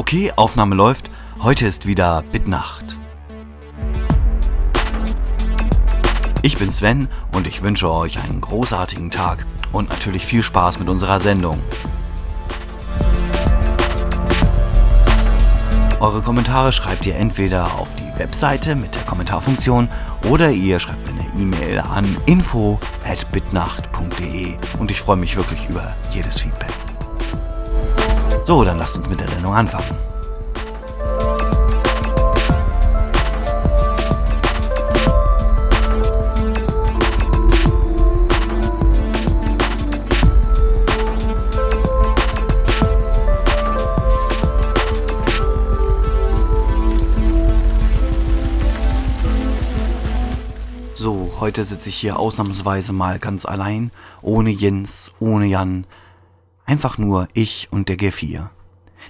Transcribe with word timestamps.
Okay, 0.00 0.32
Aufnahme 0.34 0.74
läuft. 0.76 1.10
Heute 1.42 1.66
ist 1.66 1.86
wieder 1.86 2.24
Bitnacht. 2.32 2.96
Ich 6.40 6.56
bin 6.56 6.70
Sven 6.70 7.08
und 7.34 7.46
ich 7.46 7.60
wünsche 7.60 7.90
euch 7.90 8.18
einen 8.18 8.40
großartigen 8.40 9.10
Tag 9.10 9.44
und 9.72 9.90
natürlich 9.90 10.24
viel 10.24 10.42
Spaß 10.42 10.78
mit 10.78 10.88
unserer 10.88 11.20
Sendung. 11.20 11.58
Eure 16.00 16.22
Kommentare 16.22 16.72
schreibt 16.72 17.04
ihr 17.04 17.16
entweder 17.16 17.78
auf 17.78 17.94
die 17.96 18.18
Webseite 18.18 18.76
mit 18.76 18.94
der 18.94 19.02
Kommentarfunktion 19.02 19.90
oder 20.30 20.50
ihr 20.50 20.80
schreibt 20.80 21.04
mir 21.04 21.12
eine 21.20 21.42
E-Mail 21.42 21.78
an 21.78 22.06
info@bitnacht.de 22.24 24.56
und 24.78 24.90
ich 24.90 25.02
freue 25.02 25.18
mich 25.18 25.36
wirklich 25.36 25.68
über 25.68 25.94
jedes 26.14 26.40
Feedback. 26.40 26.79
So, 28.50 28.64
dann 28.64 28.78
lasst 28.78 28.96
uns 28.96 29.08
mit 29.08 29.20
der 29.20 29.28
Sendung 29.28 29.54
anfangen. 29.54 29.96
So, 50.96 51.30
heute 51.38 51.64
sitze 51.64 51.88
ich 51.88 51.94
hier 51.94 52.18
ausnahmsweise 52.18 52.92
mal 52.92 53.20
ganz 53.20 53.46
allein, 53.46 53.92
ohne 54.22 54.50
Jens, 54.50 55.12
ohne 55.20 55.46
Jan, 55.46 55.86
einfach 56.70 56.98
nur 56.98 57.26
ich 57.34 57.66
und 57.72 57.88
der 57.88 57.96
G4. 57.96 58.48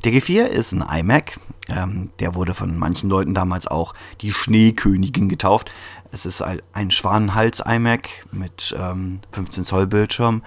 Der 0.05 0.13
G4 0.13 0.45
ist 0.45 0.73
ein 0.73 0.81
iMac, 0.81 1.39
ähm, 1.69 2.09
der 2.19 2.35
wurde 2.35 2.55
von 2.55 2.79
manchen 2.79 3.11
Leuten 3.11 3.35
damals 3.35 3.67
auch 3.67 3.93
die 4.23 4.33
Schneekönigin 4.33 5.29
getauft. 5.29 5.71
Es 6.11 6.25
ist 6.25 6.43
ein 6.43 6.91
Schwanenhals-iMac 6.91 8.09
mit 8.33 8.75
ähm, 8.79 9.21
15 9.33 9.67
Zoll 9.67 9.87
Bildschirm 9.87 10.43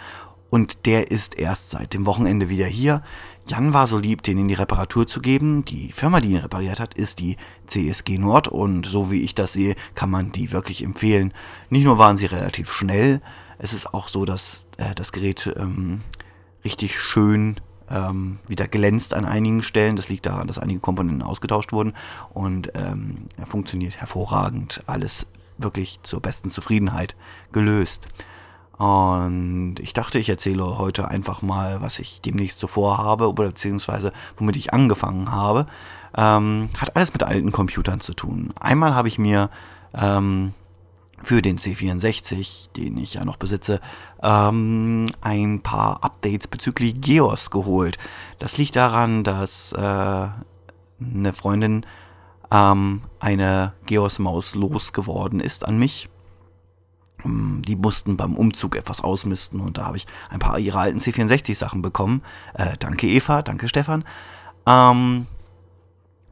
und 0.50 0.88
der 0.88 1.12
ist 1.12 1.38
erst 1.38 1.70
seit 1.70 1.94
dem 1.94 2.08
Wochenende 2.08 2.50
wieder 2.50 2.66
hier. 2.66 3.04
Jan 3.48 3.74
war 3.74 3.86
so 3.86 4.00
lieb, 4.00 4.24
den 4.24 4.40
in 4.40 4.48
die 4.48 4.56
Reparatur 4.56 5.08
zu 5.08 5.20
geben. 5.22 5.66
Die 5.66 5.92
Firma, 5.92 6.20
die 6.20 6.32
ihn 6.32 6.38
repariert 6.38 6.80
hat, 6.80 6.96
ist 6.96 7.20
die 7.20 7.38
CSG 7.68 8.18
Nord 8.18 8.48
und 8.48 8.88
so 8.88 9.12
wie 9.12 9.22
ich 9.22 9.36
das 9.36 9.54
sehe, 9.54 9.76
kann 9.94 10.10
man 10.10 10.32
die 10.32 10.52
wirklich 10.52 10.84
empfehlen. 10.84 11.32
Nicht 11.70 11.84
nur 11.84 12.00
waren 12.00 12.18
sie 12.18 12.26
relativ 12.26 12.72
schnell, 12.72 13.22
es 13.60 13.72
ist 13.74 13.94
auch 13.94 14.08
so, 14.08 14.26
dass 14.26 14.66
äh, 14.78 14.96
das 14.96 15.12
Gerät 15.12 15.54
ähm, 15.56 16.02
richtig 16.64 17.00
schön 17.00 17.58
ähm, 17.90 18.40
wieder 18.48 18.68
glänzt 18.68 19.14
an 19.14 19.26
einigen 19.26 19.64
Stellen. 19.64 19.96
Das 19.96 20.10
liegt 20.10 20.26
daran, 20.26 20.48
dass 20.48 20.60
einige 20.60 20.80
Komponenten 20.80 21.22
ausgetauscht 21.22 21.72
wurden 21.72 21.94
und 22.34 22.72
ähm, 22.76 23.30
er 23.38 23.46
funktioniert 23.46 24.00
hervorragend. 24.00 24.82
Alles 24.88 25.28
wirklich 25.58 26.00
zur 26.04 26.22
besten 26.22 26.50
Zufriedenheit 26.50 27.16
gelöst. 27.52 28.08
Und 28.78 29.76
ich 29.80 29.94
dachte, 29.94 30.18
ich 30.18 30.30
erzähle 30.30 30.78
heute 30.78 31.08
einfach 31.08 31.42
mal, 31.42 31.82
was 31.82 32.00
ich 32.00 32.22
demnächst 32.22 32.60
zuvor 32.60 32.98
habe, 32.98 33.30
oder 33.30 33.50
beziehungsweise 33.50 34.12
womit 34.38 34.56
ich 34.56 34.74
angefangen 34.74 35.32
habe. 35.32 35.68
Ähm, 36.16 36.70
hat 36.78 36.96
alles 36.96 37.14
mit 37.14 37.24
alten 37.24 37.52
Computern 37.52 38.00
zu 38.00 38.14
tun. 38.14 38.54
Einmal 38.60 38.96
habe 38.96 39.08
ich 39.08 39.20
mir 39.20 39.50
ähm, 39.94 40.54
für 41.24 41.42
den 41.42 41.58
C64, 41.58 42.72
den 42.76 42.98
ich 42.98 43.16
ja 43.16 43.26
noch 43.26 43.38
besitze, 43.38 43.80
ähm, 44.22 45.08
ein 45.22 45.62
paar 45.62 46.04
Updates 46.04 46.48
bezüglich 46.48 47.02
Geos 47.02 47.50
geholt. 47.50 47.98
Das 48.40 48.58
liegt 48.58 48.76
daran, 48.76 49.24
dass 49.24 49.74
äh, 49.74 49.78
eine 49.80 51.34
Freundin 51.34 51.86
ähm, 52.52 53.02
eine 53.20 53.74
Geos-Maus 53.86 54.56
losgeworden 54.56 55.40
ist 55.40 55.66
an 55.66 55.78
mich 55.78 56.10
ähm, 57.26 57.62
die 57.68 57.76
mussten 57.76 58.18
beim 58.18 58.36
Umzug 58.36 58.76
etwas 58.76 59.02
ausmisten 59.02 59.60
und 59.60 59.78
da 59.78 59.86
habe 59.86 59.98
ich 59.98 60.08
ein 60.30 60.40
paar 60.40 60.60
ihrer 60.60 60.80
alten 60.80 61.00
C64-Sachen 61.00 61.82
bekommen. 61.82 62.22
Äh, 62.54 62.78
danke 62.80 63.08
Eva, 63.08 63.42
danke 63.42 63.68
Stefan. 63.68 64.04
Ähm, 64.66 65.28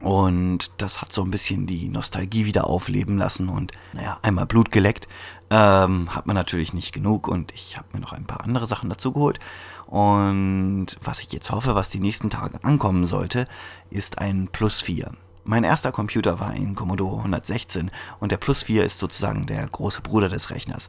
und 0.02 0.72
das 0.78 1.00
hat 1.00 1.12
so 1.12 1.22
ein 1.22 1.30
bisschen 1.30 1.66
die 1.66 1.88
Nostalgie 1.88 2.44
wieder 2.44 2.66
aufleben 2.66 3.18
lassen 3.18 3.48
und 3.48 3.72
naja, 3.92 4.18
einmal 4.22 4.46
Blut 4.46 4.72
geleckt. 4.72 5.08
Ähm, 5.48 6.14
hat 6.14 6.26
man 6.26 6.34
natürlich 6.34 6.72
nicht 6.72 6.92
genug 6.92 7.28
und 7.28 7.52
ich 7.52 7.76
habe 7.76 7.86
mir 7.92 8.00
noch 8.00 8.12
ein 8.12 8.26
paar 8.26 8.40
andere 8.42 8.66
Sachen 8.66 8.90
dazu 8.90 9.12
geholt. 9.12 9.38
Und 9.86 10.86
was 11.02 11.20
ich 11.20 11.30
jetzt 11.32 11.50
hoffe, 11.50 11.74
was 11.74 11.90
die 11.90 12.00
nächsten 12.00 12.30
Tage 12.30 12.64
ankommen 12.64 13.06
sollte, 13.06 13.46
ist 13.90 14.18
ein 14.18 14.48
Plus 14.50 14.80
4. 14.80 15.12
Mein 15.44 15.64
erster 15.64 15.90
Computer 15.90 16.38
war 16.38 16.50
ein 16.50 16.76
Commodore 16.76 17.18
116 17.18 17.90
und 18.20 18.30
der 18.30 18.36
Plus 18.36 18.62
4 18.62 18.84
ist 18.84 19.00
sozusagen 19.00 19.44
der 19.46 19.66
große 19.66 20.00
Bruder 20.00 20.28
des 20.28 20.50
Rechners. 20.50 20.88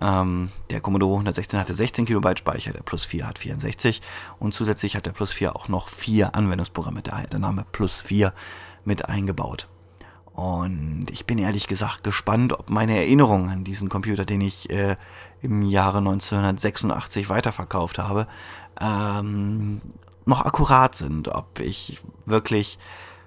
Ähm, 0.00 0.50
der 0.68 0.82
Commodore 0.82 1.14
116 1.14 1.58
hatte 1.58 1.72
16 1.72 2.04
KB 2.04 2.36
Speicher, 2.36 2.72
der 2.72 2.82
Plus 2.82 3.04
4 3.04 3.26
hat 3.26 3.38
64 3.38 4.02
und 4.38 4.52
zusätzlich 4.52 4.94
hat 4.94 5.06
der 5.06 5.12
Plus 5.12 5.32
4 5.32 5.56
auch 5.56 5.68
noch 5.68 5.88
vier 5.88 6.34
Anwendungsprogramme, 6.34 7.00
daher 7.02 7.28
der 7.28 7.38
Name 7.38 7.64
Plus 7.72 8.02
4 8.02 8.34
mit 8.84 9.08
eingebaut. 9.08 9.68
Und 10.34 11.06
ich 11.10 11.24
bin 11.24 11.38
ehrlich 11.38 11.66
gesagt 11.66 12.04
gespannt, 12.04 12.52
ob 12.52 12.68
meine 12.68 12.96
Erinnerungen 12.96 13.48
an 13.48 13.64
diesen 13.64 13.88
Computer, 13.88 14.26
den 14.26 14.42
ich 14.42 14.68
äh, 14.68 14.96
im 15.40 15.62
Jahre 15.62 15.98
1986 15.98 17.30
weiterverkauft 17.30 17.98
habe, 17.98 18.26
ähm, 18.78 19.80
noch 20.26 20.44
akkurat 20.44 20.94
sind, 20.94 21.28
ob 21.28 21.60
ich 21.60 22.00
wirklich 22.26 22.78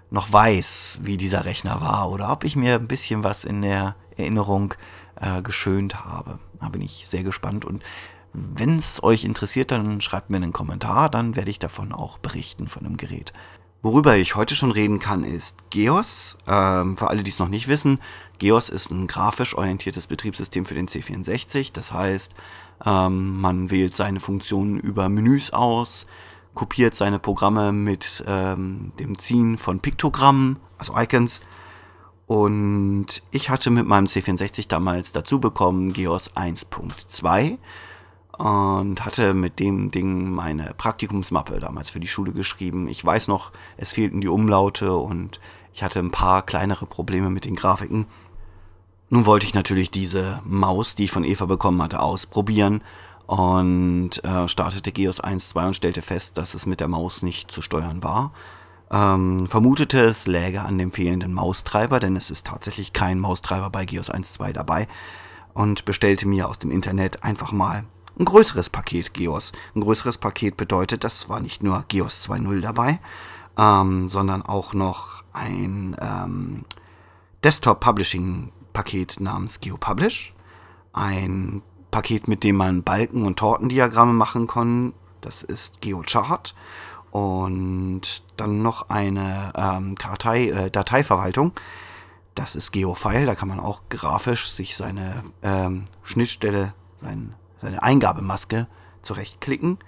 noch 0.10 0.32
weiß, 0.32 1.00
wie 1.02 1.18
dieser 1.18 1.46
Rechner 1.46 1.82
war 1.82 2.10
oder 2.12 2.32
ob 2.32 2.44
ich 2.44 2.56
mir 2.56 2.76
ein 2.76 2.88
bisschen 2.88 3.24
was 3.24 3.44
in 3.46 3.62
der 3.62 3.96
Erinnerung 4.16 4.74
äh, 5.20 5.42
geschönt 5.42 6.06
habe. 6.06 6.40
Da 6.60 6.70
bin 6.70 6.82
ich 6.82 7.08
sehr 7.08 7.24
gespannt 7.24 7.66
und 7.66 7.84
wenn 8.34 8.78
es 8.78 9.04
euch 9.04 9.24
interessiert, 9.24 9.72
dann 9.72 10.02
schreibt 10.02 10.30
mir 10.30 10.38
einen 10.38 10.54
Kommentar, 10.54 11.10
dann 11.10 11.36
werde 11.36 11.50
ich 11.50 11.60
davon 11.60 11.92
auch 11.92 12.18
berichten 12.20 12.68
von 12.68 12.84
dem 12.84 12.98
Gerät. 12.98 13.34
Worüber 13.82 14.18
ich 14.18 14.36
heute 14.36 14.56
schon 14.56 14.72
reden 14.72 15.00
kann, 15.00 15.24
ist 15.24 15.70
GEOS. 15.70 16.38
Ähm, 16.48 16.98
für 16.98 17.10
alle, 17.10 17.24
die 17.24 17.32
es 17.32 17.40
noch 17.40 17.48
nicht 17.48 17.68
wissen, 17.68 18.00
GEOS 18.40 18.70
ist 18.70 18.92
ein 18.92 19.08
grafisch 19.08 19.56
orientiertes 19.56 20.08
Betriebssystem 20.08 20.66
für 20.66 20.74
den 20.74 20.88
C64. 20.88 21.72
Das 21.74 21.92
heißt, 21.92 22.34
ähm, 22.86 23.40
man 23.40 23.72
wählt 23.72 23.96
seine 23.96 24.20
Funktionen 24.20 24.80
über 24.80 25.10
Menüs 25.10 25.52
aus, 25.52 26.06
kopiert 26.58 26.96
seine 26.96 27.20
Programme 27.20 27.72
mit 27.72 28.24
ähm, 28.28 28.92
dem 29.00 29.20
Ziehen 29.20 29.60
von 29.60 29.80
Piktogrammen, 29.80 30.58
also 30.80 30.98
Icons. 30.98 31.42
Und 32.26 33.22
ich 33.30 33.52
hatte 33.52 33.70
mit 33.70 33.86
meinem 33.86 34.08
C64 34.08 34.68
damals 34.68 35.12
dazu 35.12 35.40
bekommen 35.40 35.94
GEOS 35.94 36.36
1.2 36.36 37.60
und 38.40 39.06
hatte 39.06 39.36
mit 39.36 39.60
dem 39.60 39.92
Ding 39.92 40.32
meine 40.32 40.74
Praktikumsmappe 40.76 41.60
damals 41.60 41.92
für 41.92 42.00
die 42.00 42.08
Schule 42.08 42.32
geschrieben. 42.32 42.88
Ich 42.88 43.06
weiß 43.06 43.28
noch, 43.28 43.52
es 43.78 43.92
fehlten 43.92 44.20
die 44.20 44.28
Umlaute 44.28 44.96
und 44.96 45.40
ich 45.76 45.84
hatte 45.84 46.00
ein 46.00 46.12
paar 46.12 46.42
kleinere 46.42 46.88
Probleme 46.88 47.30
mit 47.30 47.46
den 47.46 47.56
Grafiken. 47.56 48.08
Nun 49.10 49.28
wollte 49.28 49.46
ich 49.46 49.54
natürlich 49.54 49.92
diese 49.92 50.42
Maus, 50.44 50.96
die 50.96 51.04
ich 51.04 51.12
von 51.12 51.24
Eva 51.24 51.46
bekommen 51.46 51.84
hatte, 51.84 52.00
ausprobieren 52.00 52.82
und 53.28 54.24
äh, 54.24 54.48
startete 54.48 54.92
GEOS 54.92 55.22
1.2 55.22 55.68
und 55.68 55.76
stellte 55.76 56.02
fest, 56.02 56.38
dass 56.38 56.54
es 56.54 56.66
mit 56.66 56.80
der 56.80 56.88
Maus 56.88 57.22
nicht 57.22 57.52
zu 57.52 57.62
steuern 57.62 58.02
war. 58.02 58.32
Ähm, 58.90 59.48
vermutete 59.48 60.00
es 60.00 60.28
läge 60.28 60.62
an 60.62 60.78
dem 60.78 60.94
fehlenden 60.94 61.34
Maustreiber, 61.34 62.00
denn 62.00 62.16
es 62.16 62.32
ist 62.32 62.48
tatsächlich 62.48 62.94
kein 62.94 63.20
Maustreiber 63.20 63.70
bei 63.70 63.86
GEOS 63.86 64.10
1.2 64.10 64.54
dabei 64.54 64.88
und 65.54 65.84
bestellte 65.84 66.26
mir 66.26 66.48
aus 66.48 66.58
dem 66.58 66.72
Internet 66.72 67.24
einfach 67.24 67.52
mal 67.52 67.84
ein 68.18 68.26
größeres 68.26 68.70
Paket 68.70 69.14
GEOS. 69.14 69.52
Ein 69.76 69.82
größeres 69.82 70.18
Paket 70.18 70.56
bedeutet, 70.56 71.04
das 71.04 71.28
war 71.28 71.42
nicht 71.42 71.62
nur 71.62 71.84
GEOS 71.90 72.30
2.0 72.30 72.62
dabei, 72.62 73.00
ähm, 73.58 74.08
sondern 74.08 74.42
auch 74.42 74.74
noch 74.74 75.24
ein 75.34 75.98
ähm, 76.00 76.64
Desktop 77.44 77.82
Publishing 77.82 78.54
Paket 78.72 79.20
namens 79.20 79.60
GeoPublish, 79.60 80.34
ein 80.94 81.62
Paket, 81.92 82.28
mit 82.28 82.44
dem 82.44 82.58
man 82.58 82.84
Balken- 82.84 83.26
und 83.26 83.40
Tortendiagramme 83.40 84.14
machen 84.14 84.48
kann. 84.48 84.94
Das 85.22 85.44
ist 85.44 85.82
GeoChart. 85.82 86.56
Und 87.12 88.24
dann 88.36 88.62
noch 88.62 88.90
eine 88.90 89.52
ähm, 89.56 89.96
Kartei, 89.96 90.50
äh, 90.50 90.70
Dateiverwaltung. 90.70 91.54
Das 92.36 92.56
ist 92.56 92.72
GeoFile. 92.72 93.26
Da 93.26 93.36
kann 93.36 93.48
man 93.48 93.60
auch 93.60 93.82
grafisch 93.90 94.52
sich 94.52 94.76
seine 94.76 95.24
ähm, 95.42 95.86
Schnittstelle, 96.04 96.74
sein, 97.02 97.34
seine 97.62 97.82
Eingabemaske 97.82 98.68
zurechtklicken. 99.02 99.80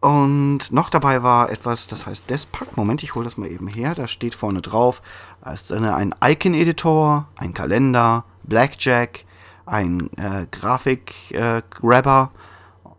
Und 0.00 0.70
noch 0.70 0.90
dabei 0.90 1.24
war 1.24 1.50
etwas, 1.50 1.88
das 1.88 2.06
heißt 2.06 2.30
Despack. 2.30 2.76
Moment, 2.76 3.02
ich 3.02 3.14
hole 3.16 3.24
das 3.24 3.36
mal 3.36 3.50
eben 3.50 3.66
her. 3.66 3.94
Da 3.96 4.06
steht 4.06 4.36
vorne 4.36 4.62
drauf, 4.62 5.02
da 5.42 5.52
ist 5.52 5.72
ein 5.72 6.14
Icon-Editor, 6.22 7.26
ein 7.36 7.52
Kalender, 7.52 8.24
Blackjack, 8.44 9.24
ein 9.68 10.10
äh, 10.16 10.46
Grafik-Grabber 10.50 12.32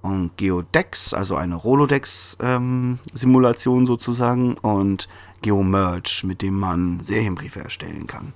und 0.02 0.38
Geodex, 0.38 1.14
also 1.14 1.36
eine 1.36 1.56
Rolodex-Simulation 1.56 3.80
ähm, 3.80 3.86
sozusagen 3.86 4.58
und 4.58 5.10
Geomerge, 5.42 6.24
mit 6.26 6.42
dem 6.42 6.58
man 6.60 7.02
Serienbriefe 7.02 7.62
erstellen 7.62 8.08
kann. 8.08 8.34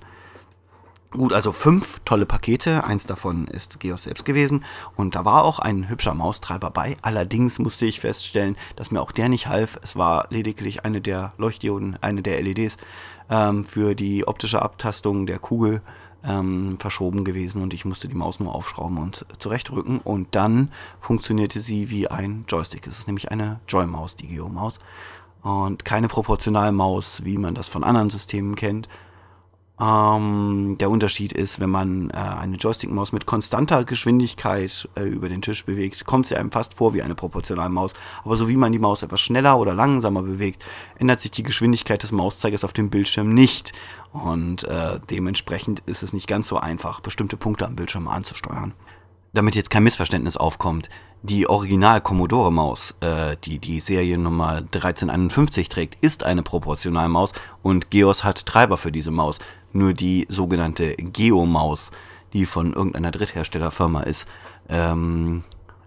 Gut, 1.10 1.32
also 1.32 1.52
fünf 1.52 2.00
tolle 2.04 2.26
Pakete. 2.26 2.84
Eins 2.84 3.06
davon 3.06 3.46
ist 3.46 3.78
Geos 3.78 4.02
selbst 4.02 4.24
gewesen. 4.24 4.64
Und 4.96 5.14
da 5.14 5.24
war 5.24 5.44
auch 5.44 5.60
ein 5.60 5.88
hübscher 5.88 6.12
Maustreiber 6.12 6.70
bei. 6.70 6.96
Allerdings 7.02 7.60
musste 7.60 7.86
ich 7.86 8.00
feststellen, 8.00 8.56
dass 8.74 8.90
mir 8.90 9.00
auch 9.00 9.12
der 9.12 9.28
nicht 9.28 9.46
half. 9.46 9.78
Es 9.80 9.94
war 9.94 10.26
lediglich 10.30 10.84
eine 10.84 11.00
der 11.00 11.32
Leuchtdioden, 11.38 11.96
eine 12.00 12.22
der 12.22 12.42
LEDs 12.42 12.78
ähm, 13.30 13.64
für 13.64 13.94
die 13.94 14.26
optische 14.26 14.60
Abtastung 14.60 15.26
der 15.26 15.38
Kugel 15.38 15.82
ähm, 16.26 16.76
verschoben 16.78 17.24
gewesen. 17.24 17.62
Und 17.62 17.74
ich 17.74 17.84
musste 17.84 18.08
die 18.08 18.14
Maus 18.14 18.40
nur 18.40 18.54
aufschrauben 18.54 18.98
und 18.98 19.26
zurechtrücken. 19.38 20.00
Und 20.00 20.34
dann 20.34 20.70
funktionierte 21.00 21.60
sie 21.60 21.90
wie 21.90 22.08
ein 22.08 22.44
Joystick. 22.48 22.86
Es 22.86 22.98
ist 22.98 23.06
nämlich 23.06 23.30
eine 23.30 23.60
Joy-Maus, 23.68 24.16
die 24.16 24.28
Geo-Maus. 24.28 24.80
Und 25.42 25.84
keine 25.84 26.08
proportionale 26.08 26.72
Maus, 26.72 27.24
wie 27.24 27.36
man 27.36 27.54
das 27.54 27.68
von 27.68 27.84
anderen 27.84 28.10
Systemen 28.10 28.54
kennt 28.54 28.88
ähm, 29.80 30.76
der 30.78 30.88
Unterschied 30.88 31.32
ist, 31.32 31.58
wenn 31.58 31.70
man 31.70 32.10
äh, 32.10 32.14
eine 32.14 32.56
Joystick-Maus 32.56 33.10
mit 33.10 33.26
konstanter 33.26 33.84
Geschwindigkeit 33.84 34.88
äh, 34.94 35.02
über 35.02 35.28
den 35.28 35.42
Tisch 35.42 35.64
bewegt, 35.64 36.04
kommt 36.04 36.28
sie 36.28 36.36
einem 36.36 36.52
fast 36.52 36.74
vor 36.74 36.94
wie 36.94 37.02
eine 37.02 37.16
proportionale 37.16 37.70
Maus. 37.70 37.92
Aber 38.24 38.36
so 38.36 38.48
wie 38.48 38.56
man 38.56 38.70
die 38.70 38.78
Maus 38.78 39.02
etwas 39.02 39.20
schneller 39.20 39.58
oder 39.58 39.74
langsamer 39.74 40.22
bewegt, 40.22 40.64
ändert 40.98 41.20
sich 41.20 41.32
die 41.32 41.42
Geschwindigkeit 41.42 42.04
des 42.04 42.12
Mauszeigers 42.12 42.64
auf 42.64 42.72
dem 42.72 42.88
Bildschirm 42.88 43.34
nicht. 43.34 43.72
Und 44.12 44.62
äh, 44.62 45.00
dementsprechend 45.10 45.80
ist 45.86 46.04
es 46.04 46.12
nicht 46.12 46.28
ganz 46.28 46.46
so 46.46 46.56
einfach, 46.56 47.00
bestimmte 47.00 47.36
Punkte 47.36 47.66
am 47.66 47.74
Bildschirm 47.74 48.06
anzusteuern. 48.06 48.74
Damit 49.32 49.56
jetzt 49.56 49.70
kein 49.70 49.82
Missverständnis 49.82 50.36
aufkommt, 50.36 50.88
die 51.24 51.48
Original 51.48 52.00
Commodore 52.00 52.52
Maus, 52.52 52.94
äh, 53.00 53.36
die 53.42 53.58
die 53.58 53.80
Seriennummer 53.80 54.58
1351 54.58 55.68
trägt, 55.68 55.96
ist 56.04 56.22
eine 56.22 56.44
Proportionalmaus 56.44 57.32
und 57.62 57.90
Geos 57.90 58.22
hat 58.22 58.46
Treiber 58.46 58.76
für 58.76 58.92
diese 58.92 59.10
Maus. 59.10 59.40
Nur 59.74 59.92
die 59.92 60.26
sogenannte 60.30 60.94
Geo-Maus, 60.94 61.90
die 62.32 62.46
von 62.46 62.72
irgendeiner 62.72 63.10
Drittherstellerfirma 63.10 64.02
ist, 64.02 64.26
ähm, 64.70 65.44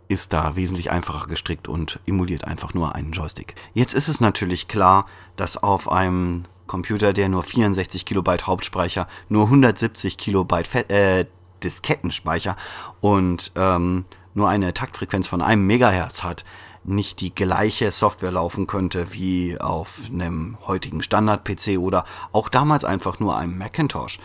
ist 0.07 0.33
da 0.33 0.55
wesentlich 0.55 0.91
einfacher 0.91 1.27
gestrickt 1.27 1.67
und 1.67 1.99
emuliert 2.05 2.45
einfach 2.45 2.73
nur 2.73 2.95
einen 2.95 3.13
Joystick. 3.13 3.55
Jetzt 3.73 3.93
ist 3.93 4.07
es 4.07 4.21
natürlich 4.21 4.67
klar, 4.67 5.07
dass 5.35 5.57
auf 5.57 5.91
einem 5.91 6.43
Computer, 6.67 7.13
der 7.13 7.29
nur 7.29 7.43
64 7.43 8.05
Kilobyte 8.05 8.45
Hauptspeicher, 8.45 9.07
nur 9.29 9.45
170 9.45 10.17
Kilobyte 10.17 10.67
Fe 10.67 10.89
äh, 10.89 11.25
Diskettenspeicher 11.63 12.55
und 13.01 13.51
ähm, 13.55 14.05
nur 14.33 14.49
eine 14.49 14.73
Taktfrequenz 14.73 15.27
von 15.27 15.41
einem 15.41 15.65
Megahertz 15.65 16.23
hat, 16.23 16.45
nicht 16.87 17.19
die 17.21 17.35
gleiche 17.35 17.91
Software 17.91 18.31
laufen 18.31 18.65
könnte 18.65 19.13
wie 19.13 19.59
auf 19.59 20.03
einem 20.11 20.57
heutigen 20.65 21.01
Standard-PC 21.01 21.77
oder 21.77 22.05
auch 22.31 22.49
damals 22.49 22.83
einfach 22.85 23.19
nur 23.19 23.37
einem 23.37 23.57
Macintosh. 23.57 24.19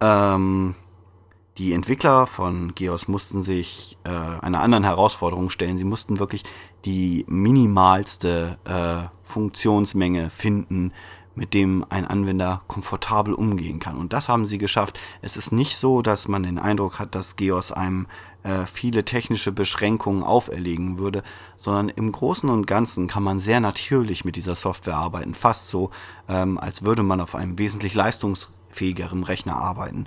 Ähm, 0.00 0.74
die 1.56 1.72
Entwickler 1.72 2.26
von 2.26 2.74
Geos 2.74 3.08
mussten 3.08 3.42
sich 3.42 3.96
äh, 4.04 4.08
einer 4.08 4.60
anderen 4.60 4.84
Herausforderung 4.84 5.50
stellen. 5.50 5.78
Sie 5.78 5.84
mussten 5.84 6.18
wirklich 6.18 6.44
die 6.84 7.24
minimalste 7.28 8.58
äh, 8.64 9.08
Funktionsmenge 9.22 10.30
finden, 10.30 10.92
mit 11.34 11.54
dem 11.54 11.84
ein 11.88 12.06
Anwender 12.06 12.62
komfortabel 12.68 13.34
umgehen 13.34 13.80
kann. 13.80 13.96
Und 13.96 14.12
das 14.12 14.28
haben 14.28 14.46
sie 14.46 14.58
geschafft. 14.58 14.98
Es 15.22 15.36
ist 15.36 15.52
nicht 15.52 15.76
so, 15.76 16.02
dass 16.02 16.28
man 16.28 16.42
den 16.42 16.58
Eindruck 16.58 16.98
hat, 16.98 17.14
dass 17.14 17.36
Geos 17.36 17.72
einem 17.72 18.06
äh, 18.44 18.66
viele 18.66 19.04
technische 19.04 19.52
Beschränkungen 19.52 20.22
auferlegen 20.22 20.98
würde, 20.98 21.22
sondern 21.56 21.88
im 21.88 22.12
Großen 22.12 22.48
und 22.50 22.66
Ganzen 22.66 23.08
kann 23.08 23.22
man 23.22 23.40
sehr 23.40 23.60
natürlich 23.60 24.24
mit 24.24 24.36
dieser 24.36 24.54
Software 24.54 24.96
arbeiten, 24.96 25.34
fast 25.34 25.68
so, 25.68 25.90
ähm, 26.28 26.58
als 26.58 26.84
würde 26.84 27.02
man 27.02 27.20
auf 27.20 27.34
einem 27.34 27.58
wesentlich 27.58 27.94
leistungsfähigeren 27.94 29.24
Rechner 29.24 29.56
arbeiten. 29.56 30.06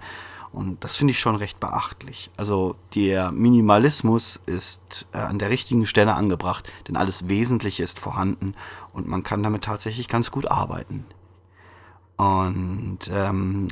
Und 0.54 0.84
das 0.84 0.96
finde 0.96 1.12
ich 1.12 1.20
schon 1.20 1.36
recht 1.36 1.60
beachtlich. 1.60 2.32
Also 2.38 2.76
der 2.96 3.32
Minimalismus 3.32 4.40
ist 4.46 5.08
äh, 5.14 5.18
an 5.18 5.40
der 5.40 5.50
richtigen 5.50 5.86
Stelle 5.86 6.14
angebracht, 6.14 6.72
denn 6.88 6.96
alles 6.96 7.28
Wesentliche 7.28 7.84
ist 7.84 8.00
vorhanden 8.00 8.56
und 8.94 9.08
man 9.08 9.24
kann 9.24 9.44
damit 9.44 9.64
tatsächlich 9.64 10.08
ganz 10.08 10.32
gut 10.32 10.50
arbeiten. 10.50 11.06
Und 12.18 13.00
ähm, 13.12 13.68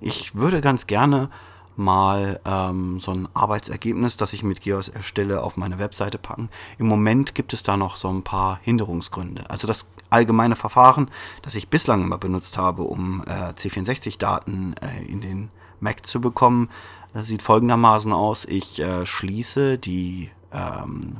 ich 0.00 0.34
würde 0.34 0.60
ganz 0.60 0.86
gerne 0.86 1.30
mal 1.76 2.40
ähm, 2.44 3.00
so 3.00 3.12
ein 3.12 3.28
Arbeitsergebnis, 3.34 4.16
das 4.16 4.32
ich 4.32 4.42
mit 4.42 4.60
Geos 4.62 4.88
erstelle, 4.88 5.42
auf 5.42 5.56
meine 5.56 5.78
Webseite 5.78 6.18
packen. 6.18 6.48
Im 6.78 6.86
Moment 6.86 7.34
gibt 7.34 7.52
es 7.52 7.62
da 7.62 7.76
noch 7.76 7.96
so 7.96 8.08
ein 8.08 8.22
paar 8.22 8.58
Hinderungsgründe. 8.62 9.48
Also 9.50 9.66
das 9.66 9.86
allgemeine 10.10 10.56
Verfahren, 10.56 11.10
das 11.42 11.54
ich 11.54 11.68
bislang 11.68 12.02
immer 12.02 12.18
benutzt 12.18 12.56
habe, 12.58 12.82
um 12.82 13.22
äh, 13.26 13.52
C64-Daten 13.52 14.74
äh, 14.80 15.04
in 15.04 15.20
den 15.20 15.50
Mac 15.80 16.06
zu 16.06 16.20
bekommen, 16.20 16.70
sieht 17.14 17.42
folgendermaßen 17.42 18.12
aus. 18.12 18.44
Ich 18.46 18.80
äh, 18.80 19.06
schließe 19.06 19.78
die 19.78 20.30
ähm, 20.52 21.18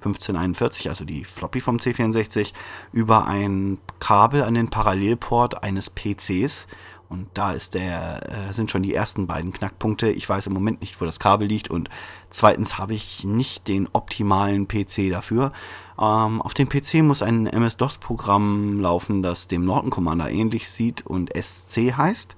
1541, 0.00 0.88
also 0.88 1.04
die 1.04 1.24
Floppy 1.24 1.60
vom 1.60 1.76
C64, 1.76 2.52
über 2.92 3.26
ein 3.26 3.78
Kabel 3.98 4.42
an 4.42 4.54
den 4.54 4.68
Parallelport 4.68 5.62
eines 5.62 5.90
PCs 5.90 6.66
und 7.10 7.26
da 7.34 7.52
der, 7.74 8.48
äh, 8.50 8.52
sind 8.52 8.70
schon 8.70 8.84
die 8.84 8.94
ersten 8.94 9.26
beiden 9.26 9.52
Knackpunkte. 9.52 10.08
Ich 10.10 10.28
weiß 10.28 10.46
im 10.46 10.52
Moment 10.52 10.80
nicht, 10.80 11.00
wo 11.00 11.04
das 11.04 11.18
Kabel 11.18 11.48
liegt. 11.48 11.68
Und 11.68 11.90
zweitens 12.30 12.78
habe 12.78 12.94
ich 12.94 13.24
nicht 13.24 13.66
den 13.66 13.88
optimalen 13.92 14.68
PC 14.68 15.10
dafür. 15.10 15.52
Ähm, 15.98 16.40
auf 16.40 16.54
dem 16.54 16.68
PC 16.68 17.02
muss 17.02 17.24
ein 17.24 17.48
MS-DOS-Programm 17.48 18.78
laufen, 18.78 19.22
das 19.22 19.48
dem 19.48 19.64
Norton 19.64 19.90
Commander 19.90 20.30
ähnlich 20.30 20.70
sieht 20.70 21.04
und 21.04 21.30
SC 21.36 21.96
heißt. 21.96 22.36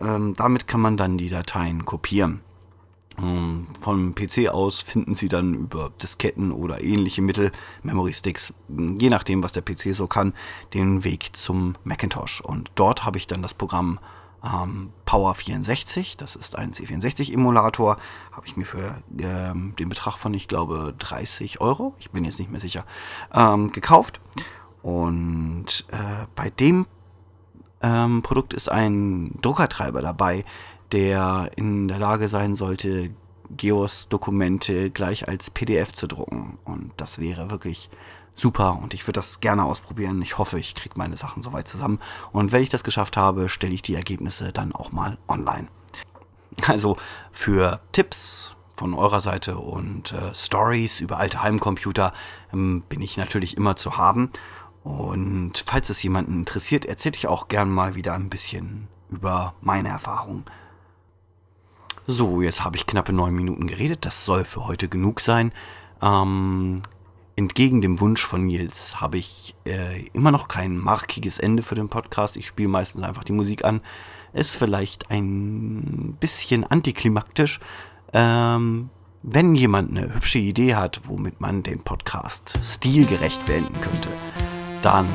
Ähm, 0.00 0.34
damit 0.34 0.66
kann 0.66 0.80
man 0.80 0.96
dann 0.96 1.16
die 1.16 1.28
Dateien 1.28 1.84
kopieren. 1.84 2.40
Ähm, 3.16 3.68
vom 3.84 4.14
PC 4.14 4.48
aus 4.48 4.80
finden 4.80 5.14
Sie 5.14 5.28
dann 5.28 5.52
über 5.52 5.92
Disketten 6.02 6.52
oder 6.52 6.82
ähnliche 6.82 7.20
Mittel, 7.20 7.52
Memory 7.82 8.14
Sticks, 8.14 8.54
je 8.68 9.10
nachdem, 9.10 9.42
was 9.42 9.52
der 9.52 9.60
PC 9.60 9.94
so 9.94 10.06
kann, 10.06 10.32
den 10.72 11.04
Weg 11.04 11.36
zum 11.36 11.74
Macintosh. 11.84 12.40
Und 12.40 12.70
dort 12.76 13.04
habe 13.04 13.18
ich 13.18 13.26
dann 13.26 13.42
das 13.42 13.52
Programm 13.52 14.00
ähm, 14.42 14.90
Power 15.04 15.34
64, 15.34 16.16
das 16.16 16.34
ist 16.34 16.56
ein 16.56 16.72
C64-Emulator, 16.72 17.98
habe 18.32 18.46
ich 18.46 18.56
mir 18.56 18.64
für 18.64 19.02
ähm, 19.18 19.74
den 19.78 19.90
Betrag 19.90 20.16
von, 20.16 20.32
ich 20.32 20.48
glaube, 20.48 20.94
30 20.98 21.60
Euro, 21.60 21.94
ich 21.98 22.10
bin 22.10 22.24
jetzt 22.24 22.38
nicht 22.38 22.50
mehr 22.50 22.60
sicher, 22.60 22.86
ähm, 23.34 23.70
gekauft. 23.70 24.18
Und 24.80 25.84
äh, 25.90 26.26
bei 26.34 26.48
dem 26.48 26.86
ähm, 27.82 28.22
Produkt 28.22 28.54
ist 28.54 28.70
ein 28.70 29.38
Druckertreiber 29.42 30.00
dabei, 30.00 30.46
der 30.92 31.50
in 31.56 31.88
der 31.88 31.98
Lage 31.98 32.28
sein 32.28 32.54
sollte, 32.54 33.10
Geos-Dokumente 33.50 34.90
gleich 34.90 35.28
als 35.28 35.50
PDF 35.50 35.92
zu 35.92 36.06
drucken. 36.06 36.58
Und 36.64 36.92
das 36.96 37.18
wäre 37.18 37.50
wirklich 37.50 37.90
super 38.36 38.78
und 38.82 38.94
ich 38.94 39.06
würde 39.06 39.20
das 39.20 39.40
gerne 39.40 39.64
ausprobieren. 39.64 40.20
Ich 40.22 40.38
hoffe, 40.38 40.58
ich 40.58 40.74
kriege 40.74 40.98
meine 40.98 41.16
Sachen 41.16 41.42
soweit 41.42 41.68
zusammen. 41.68 42.00
Und 42.32 42.52
wenn 42.52 42.62
ich 42.62 42.70
das 42.70 42.84
geschafft 42.84 43.16
habe, 43.16 43.48
stelle 43.48 43.74
ich 43.74 43.82
die 43.82 43.94
Ergebnisse 43.94 44.52
dann 44.52 44.72
auch 44.72 44.92
mal 44.92 45.18
online. 45.28 45.68
Also 46.66 46.96
für 47.32 47.80
Tipps 47.92 48.54
von 48.76 48.94
eurer 48.94 49.20
Seite 49.20 49.58
und 49.58 50.12
äh, 50.12 50.34
Stories 50.34 51.00
über 51.00 51.18
alte 51.18 51.42
Heimcomputer 51.42 52.12
ähm, 52.52 52.82
bin 52.88 53.02
ich 53.02 53.16
natürlich 53.16 53.56
immer 53.56 53.76
zu 53.76 53.96
haben. 53.96 54.30
Und 54.82 55.64
falls 55.66 55.88
es 55.90 56.02
jemanden 56.02 56.40
interessiert, 56.40 56.84
erzähle 56.84 57.16
ich 57.16 57.26
auch 57.26 57.48
gern 57.48 57.70
mal 57.70 57.94
wieder 57.94 58.14
ein 58.14 58.28
bisschen 58.28 58.88
über 59.10 59.54
meine 59.60 59.88
Erfahrungen. 59.88 60.44
So, 62.06 62.42
jetzt 62.42 62.62
habe 62.62 62.76
ich 62.76 62.86
knappe 62.86 63.12
neun 63.12 63.34
Minuten 63.34 63.66
geredet. 63.66 64.04
Das 64.04 64.24
soll 64.24 64.44
für 64.44 64.66
heute 64.66 64.88
genug 64.88 65.20
sein. 65.20 65.52
Ähm, 66.02 66.82
entgegen 67.34 67.80
dem 67.80 67.98
Wunsch 68.00 68.24
von 68.24 68.44
Nils 68.44 69.00
habe 69.00 69.16
ich 69.16 69.54
äh, 69.66 70.06
immer 70.12 70.30
noch 70.30 70.48
kein 70.48 70.76
markiges 70.76 71.38
Ende 71.38 71.62
für 71.62 71.74
den 71.74 71.88
Podcast. 71.88 72.36
Ich 72.36 72.46
spiele 72.46 72.68
meistens 72.68 73.02
einfach 73.02 73.24
die 73.24 73.32
Musik 73.32 73.64
an. 73.64 73.80
Ist 74.34 74.56
vielleicht 74.56 75.10
ein 75.10 76.16
bisschen 76.20 76.64
antiklimaktisch. 76.64 77.60
Ähm, 78.12 78.90
wenn 79.22 79.54
jemand 79.54 79.96
eine 79.96 80.14
hübsche 80.14 80.38
Idee 80.38 80.74
hat, 80.74 81.00
womit 81.04 81.40
man 81.40 81.62
den 81.62 81.80
Podcast 81.80 82.58
stilgerecht 82.62 83.46
beenden 83.46 83.80
könnte, 83.80 84.08
dann 84.82 85.08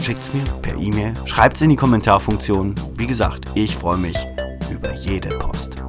schickt 0.00 0.22
es 0.22 0.34
mir 0.34 0.44
per 0.60 0.76
E-Mail, 0.76 1.14
schreibt 1.26 1.56
es 1.56 1.62
in 1.62 1.70
die 1.70 1.76
Kommentarfunktion. 1.76 2.74
Wie 2.96 3.06
gesagt, 3.06 3.52
ich 3.54 3.76
freue 3.76 3.98
mich 3.98 4.16
über 4.72 4.92
jede 4.96 5.28
Post. 5.28 5.85